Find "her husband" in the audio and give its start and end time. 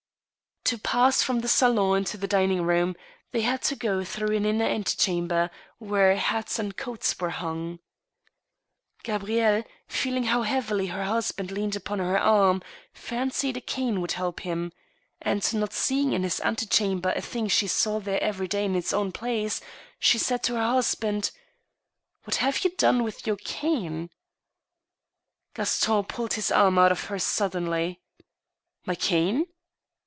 10.87-11.51, 20.55-21.31